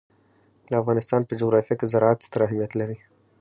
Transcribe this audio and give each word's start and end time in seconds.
د 0.69 0.71
افغانستان 0.81 1.21
په 1.25 1.33
جغرافیه 1.39 1.75
کې 1.79 1.85
زراعت 1.93 2.19
ستر 2.27 2.39
اهمیت 2.47 2.71
لري. 2.79 2.97